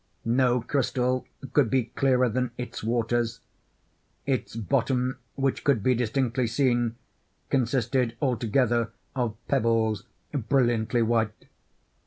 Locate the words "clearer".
1.83-2.27